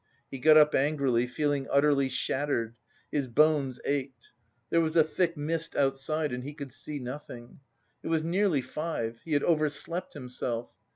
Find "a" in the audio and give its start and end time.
4.95-5.03